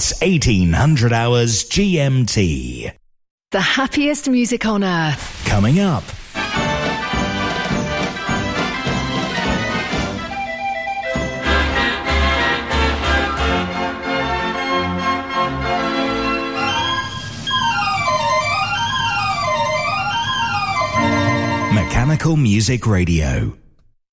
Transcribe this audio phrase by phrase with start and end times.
[0.00, 2.90] It's 1800 hours GMT.
[3.50, 5.44] The happiest music on earth.
[5.44, 6.04] Coming up.
[21.74, 23.54] Mechanical Music Radio.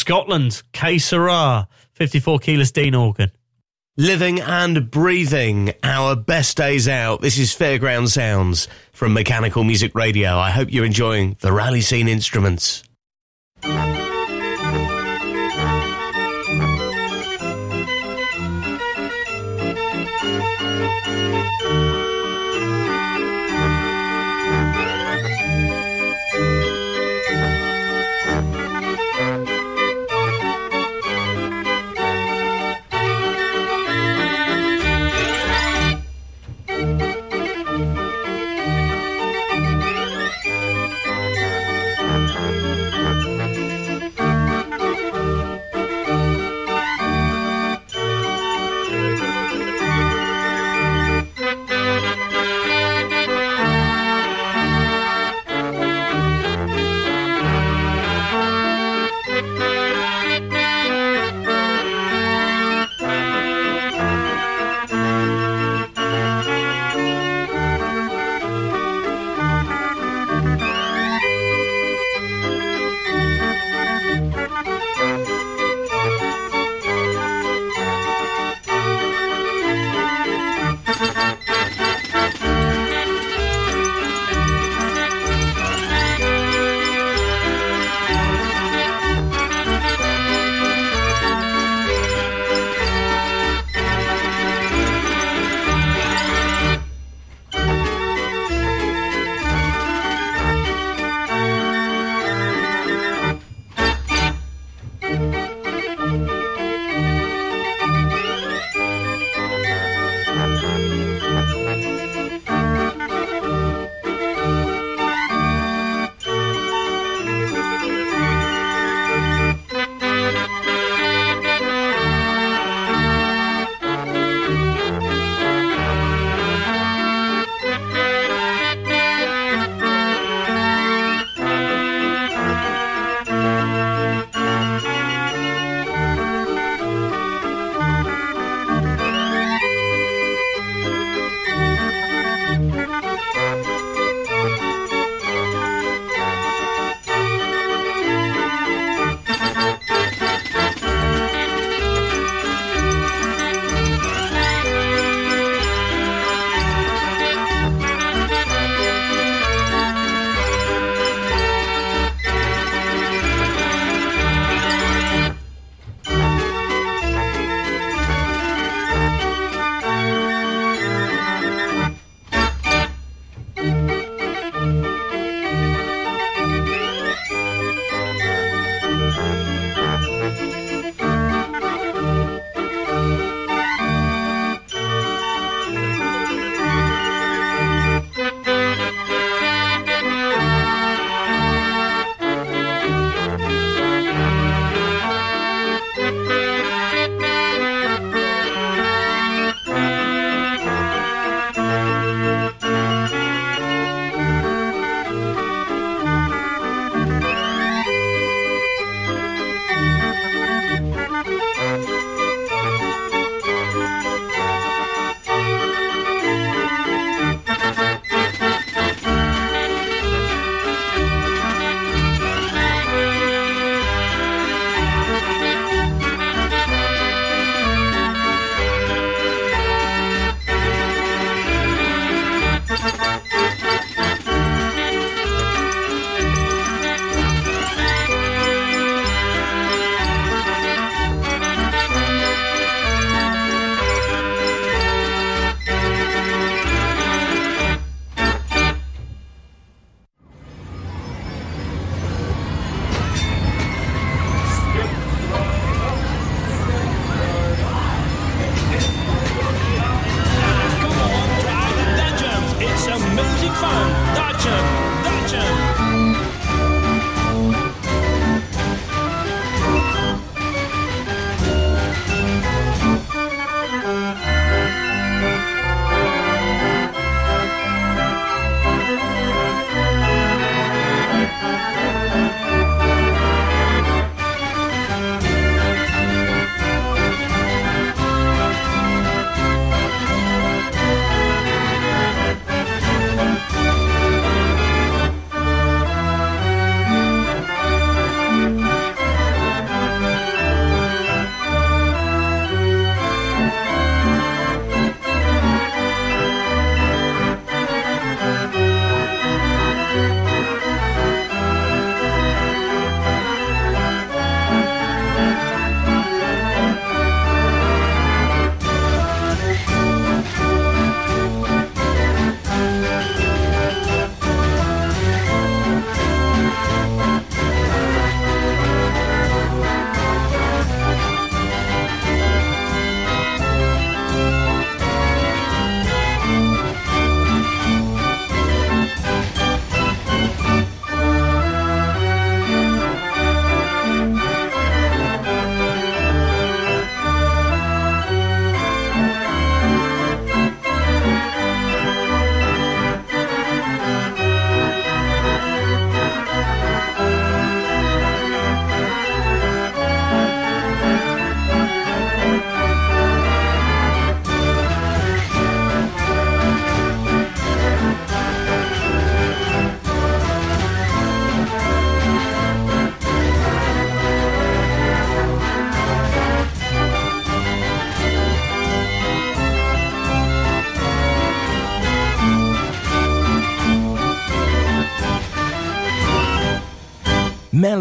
[0.00, 3.30] Scotland, K Sarah, 54 keyless Dean organ.
[3.98, 7.20] Living and breathing, our best days out.
[7.20, 10.38] This is Fairground Sounds from Mechanical Music Radio.
[10.38, 12.82] I hope you're enjoying the rally scene instruments.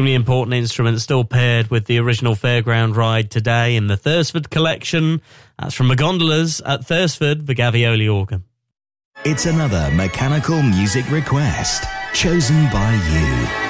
[0.00, 5.20] Extremely important instrument, still paired with the original fairground ride today in the Thursford collection.
[5.58, 8.44] That's from the gondolas at Thursford, the Gavioli organ.
[9.26, 11.84] It's another mechanical music request
[12.14, 13.69] chosen by you.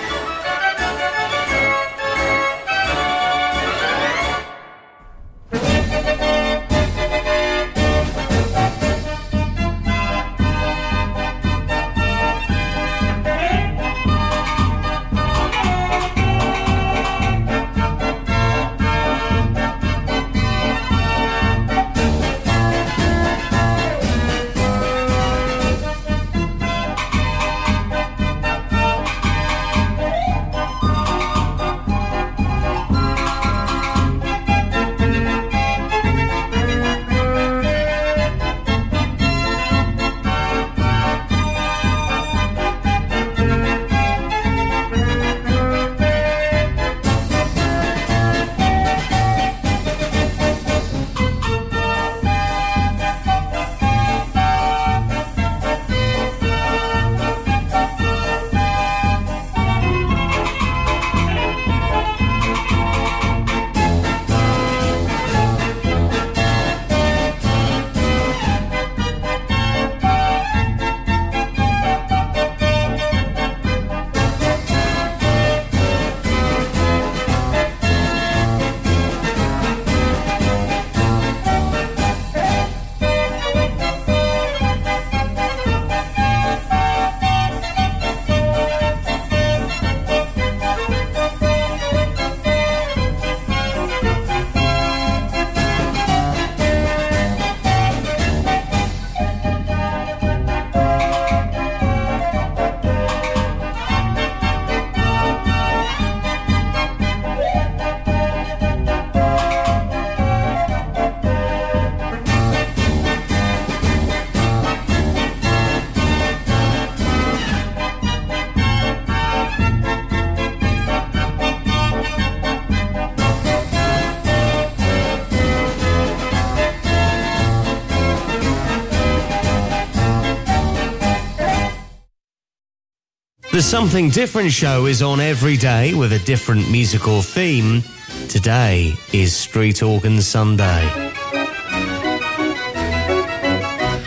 [133.70, 137.84] Something Different show is on every day with a different musical theme.
[138.28, 140.82] Today is Street Organ Sunday.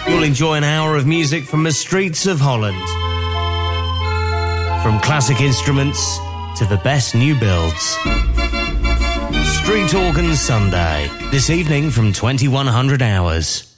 [0.06, 2.76] You'll enjoy an hour of music from the streets of Holland.
[4.84, 6.18] From classic instruments
[6.58, 7.96] to the best new builds.
[9.62, 11.10] Street Organ Sunday.
[11.32, 13.73] This evening from 2100 hours.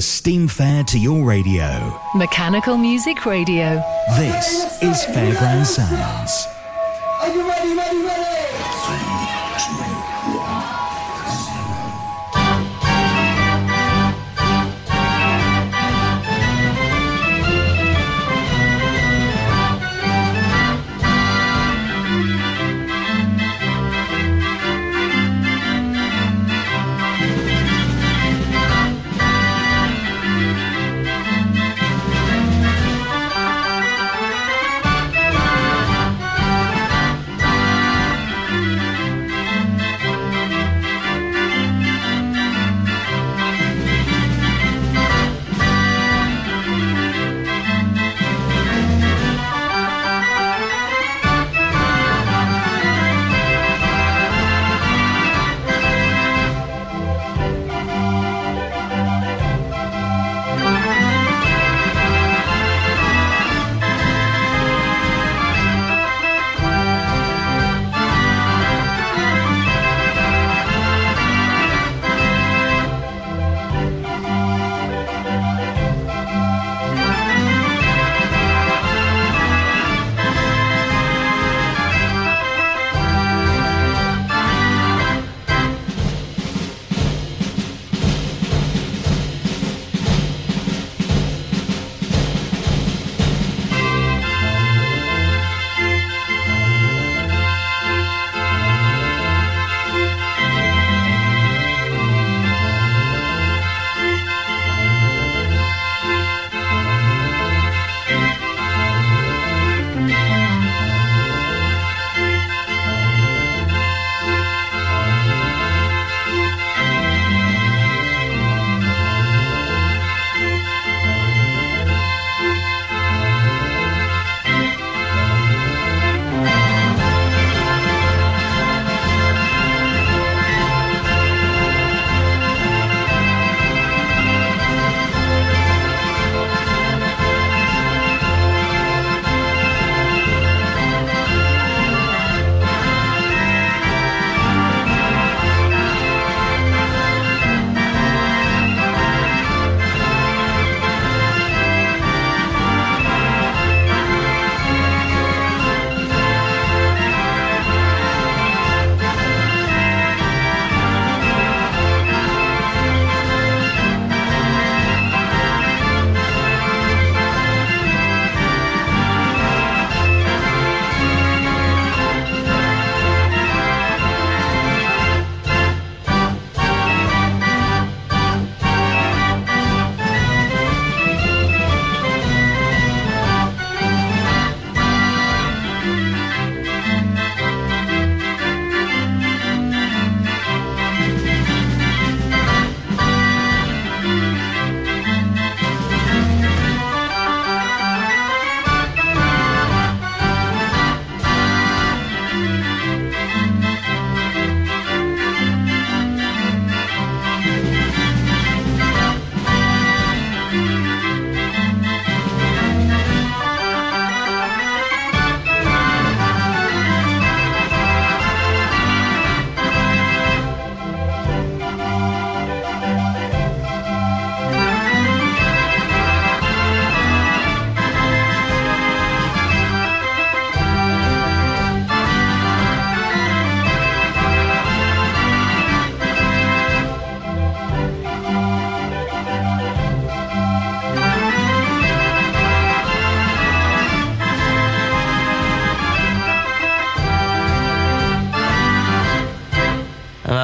[0.00, 2.00] The Steam Fair to your radio.
[2.14, 3.84] Mechanical Music Radio.
[4.16, 6.59] This is Fairground Sounds.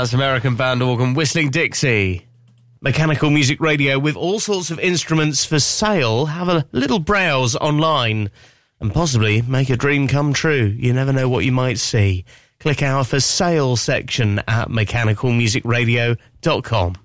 [0.06, 2.28] That's American band organ Whistling Dixie.
[2.80, 6.26] Mechanical Music Radio with all sorts of instruments for sale.
[6.26, 8.30] Have a little browse online
[8.78, 10.72] and possibly make a dream come true.
[10.78, 12.24] You never know what you might see.
[12.60, 16.96] Click our for sale section at mechanicalmusicradio.com.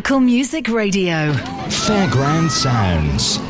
[0.00, 1.34] Mechanical Music Radio.
[1.68, 3.49] Fairground Sounds.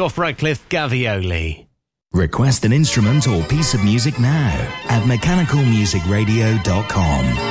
[0.00, 1.66] Gough Radcliffe Gavioli.
[2.14, 4.48] Request an instrument or piece of music now
[4.88, 7.49] at mechanicalmusicradio.com.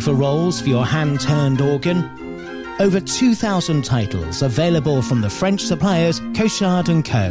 [0.00, 2.08] For rolls for your hand turned organ?
[2.80, 7.30] Over 2,000 titles available from the French suppliers Cochard & Co.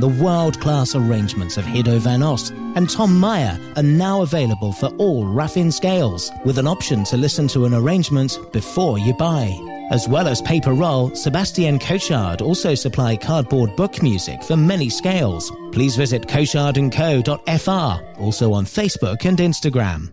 [0.00, 5.24] The world-class arrangements of Hiddo van Ost and Tom Meyer are now available for all
[5.24, 9.56] Raffin scales, with an option to listen to an arrangement before you buy.
[9.90, 15.50] As well as paper roll, Sebastian Cochard also supply cardboard book music for many scales.
[15.72, 20.12] Please visit cochardandco.fr, also on Facebook and Instagram.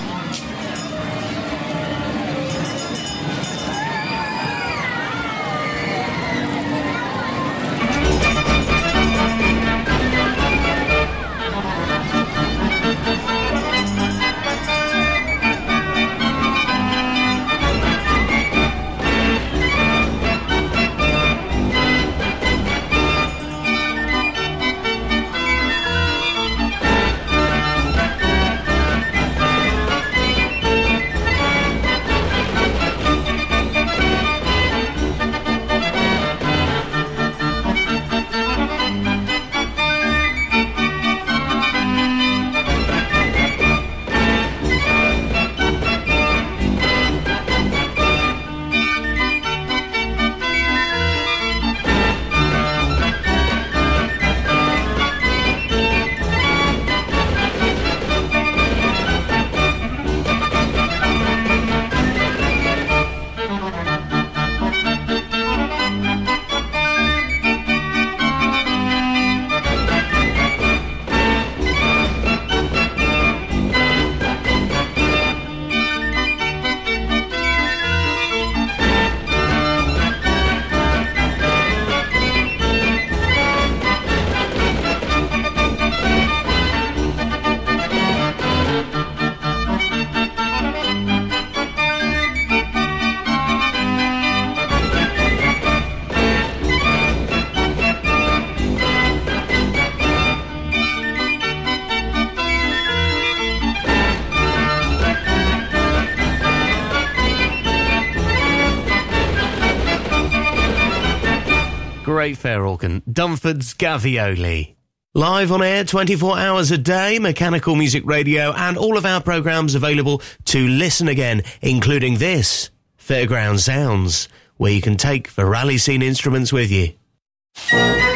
[112.81, 114.75] Fair Dunford's Gavioli.
[115.13, 119.75] Live on air 24 hours a day, Mechanical Music Radio, and all of our programs
[119.75, 126.01] available to listen again, including this, Fairground Sounds, where you can take the rally scene
[126.01, 128.10] instruments with you.